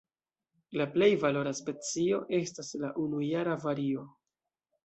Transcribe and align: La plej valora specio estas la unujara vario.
La 0.81 0.87
plej 0.95 1.09
valora 1.25 1.51
specio 1.59 2.21
estas 2.39 2.73
la 2.85 2.91
unujara 3.05 3.59
vario. 3.67 4.09